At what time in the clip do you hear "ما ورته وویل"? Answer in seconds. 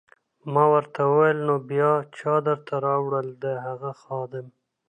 0.53-1.39